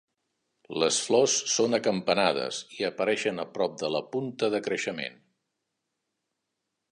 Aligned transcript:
Les 0.83 0.95
flors 1.07 1.35
són 1.55 1.77
acampanades 1.77 2.61
i 2.79 2.87
apareixen 2.89 3.43
a 3.43 3.47
prop 3.57 3.77
de 3.83 3.93
la 3.97 4.03
punta 4.15 4.49
de 4.57 4.65
creixement. 4.69 5.21